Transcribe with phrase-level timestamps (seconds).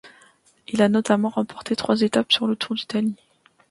[0.67, 3.13] Il a notamment remporté trois étapes sur le Tour d'Italie.